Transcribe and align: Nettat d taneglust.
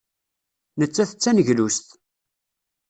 Nettat 0.79 1.11
d 1.15 1.17
taneglust. 1.21 1.87